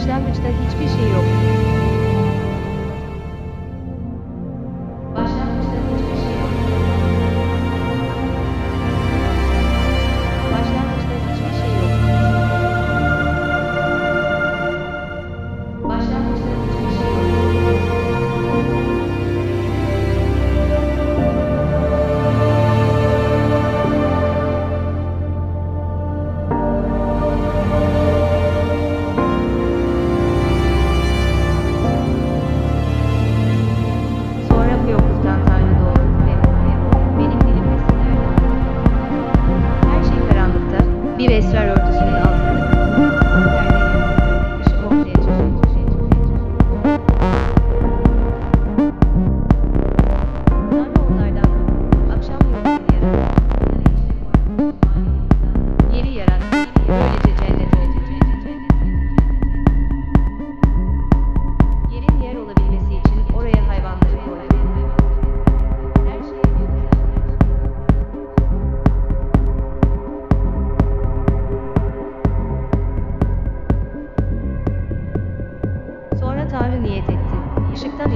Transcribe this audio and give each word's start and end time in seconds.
başlangıçta 0.00 0.48
hiçbir 0.48 0.88
şey 0.98 1.10
yok. 1.10 1.79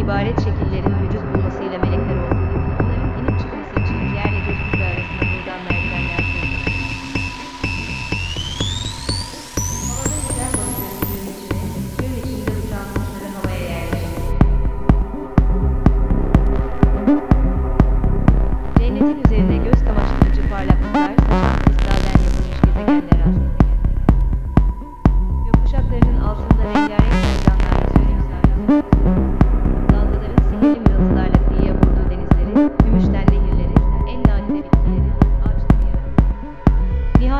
ibaret 0.04 0.40
şekillerin 0.44 0.98
vücut 1.00 1.30
bulmasıyla 1.30 1.78
melekler 1.78 2.16
oldu. 2.16 2.33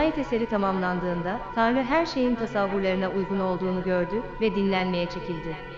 Ayet 0.04 0.18
eseri 0.18 0.46
tamamlandığında 0.46 1.40
Tanrı 1.54 1.82
her 1.82 2.06
şeyin 2.06 2.34
tasavvurlarına 2.34 3.10
uygun 3.10 3.40
olduğunu 3.40 3.82
gördü 3.82 4.22
ve 4.40 4.54
dinlenmeye 4.54 5.06
çekildi. 5.06 5.73